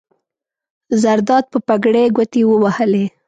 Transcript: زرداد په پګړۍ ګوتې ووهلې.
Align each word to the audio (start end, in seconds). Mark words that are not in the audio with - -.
زرداد 1.01 1.45
په 1.51 1.57
پګړۍ 1.67 2.05
ګوتې 2.15 2.41
ووهلې. 2.45 3.05